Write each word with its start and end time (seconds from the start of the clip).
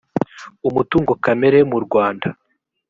umutungo 0.67 1.11
kamere 1.23 1.59
mu 1.71 1.77
rwanda 1.85 2.27